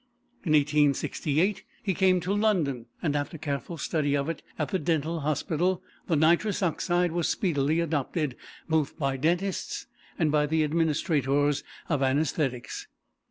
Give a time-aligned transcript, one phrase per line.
[0.43, 5.19] In 1868 he came to London and, after careful study of it at the Dental
[5.19, 8.35] Hospital, the nitrous oxide was speedily adopted,
[8.67, 9.85] both by dentists
[10.17, 12.87] and by the administrators of anæsthetics.